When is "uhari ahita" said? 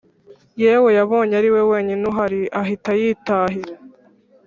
2.11-2.91